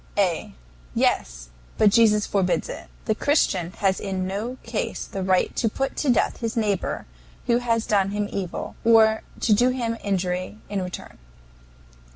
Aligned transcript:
A. 0.17 0.55
Yes. 0.95 1.49
But 1.77 1.91
Jesus 1.91 2.25
forbids 2.25 2.67
it. 2.69 2.87
The 3.05 3.13
Christian 3.13 3.69
has 3.73 3.99
in 3.99 4.25
no 4.25 4.57
case 4.63 5.05
the 5.05 5.21
right 5.21 5.55
to 5.57 5.69
put 5.69 5.95
to 5.97 6.09
death 6.09 6.37
his 6.37 6.57
neighbor 6.57 7.05
who 7.45 7.59
has 7.59 7.85
done 7.85 8.09
him 8.09 8.27
evil, 8.31 8.75
or 8.83 9.21
to 9.41 9.53
do 9.53 9.69
him 9.69 9.99
injury 10.03 10.57
in 10.69 10.81
return. 10.81 11.19